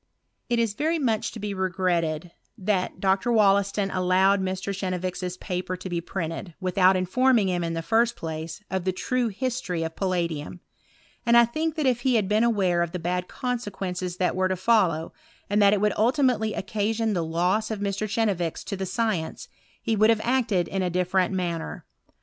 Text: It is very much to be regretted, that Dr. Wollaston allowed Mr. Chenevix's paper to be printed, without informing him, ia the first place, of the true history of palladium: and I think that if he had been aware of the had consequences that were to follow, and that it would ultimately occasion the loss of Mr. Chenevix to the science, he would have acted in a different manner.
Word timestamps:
It 0.49 0.57
is 0.57 0.73
very 0.73 0.97
much 0.97 1.31
to 1.33 1.39
be 1.39 1.53
regretted, 1.53 2.31
that 2.57 2.99
Dr. 2.99 3.31
Wollaston 3.31 3.91
allowed 3.91 4.41
Mr. 4.41 4.75
Chenevix's 4.75 5.37
paper 5.37 5.77
to 5.77 5.89
be 5.89 6.01
printed, 6.01 6.55
without 6.59 6.95
informing 6.97 7.49
him, 7.49 7.63
ia 7.63 7.69
the 7.69 7.83
first 7.83 8.15
place, 8.15 8.63
of 8.71 8.83
the 8.83 8.91
true 8.93 9.27
history 9.27 9.83
of 9.83 9.95
palladium: 9.95 10.59
and 11.23 11.37
I 11.37 11.45
think 11.45 11.75
that 11.75 11.85
if 11.85 11.99
he 12.01 12.15
had 12.15 12.27
been 12.27 12.43
aware 12.43 12.81
of 12.81 12.93
the 12.93 13.07
had 13.11 13.27
consequences 13.27 14.17
that 14.17 14.35
were 14.35 14.47
to 14.47 14.55
follow, 14.55 15.13
and 15.51 15.61
that 15.61 15.71
it 15.71 15.79
would 15.81 15.93
ultimately 15.95 16.55
occasion 16.55 17.13
the 17.13 17.23
loss 17.23 17.69
of 17.69 17.79
Mr. 17.79 18.09
Chenevix 18.09 18.63
to 18.63 18.75
the 18.75 18.87
science, 18.87 19.49
he 19.83 19.95
would 19.95 20.09
have 20.09 20.21
acted 20.23 20.67
in 20.67 20.81
a 20.81 20.89
different 20.89 21.31
manner. 21.31 21.85